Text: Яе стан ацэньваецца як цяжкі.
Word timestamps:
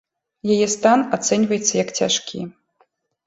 Яе 0.53 0.67
стан 0.75 1.03
ацэньваецца 1.17 1.71
як 1.83 1.93
цяжкі. 1.99 2.39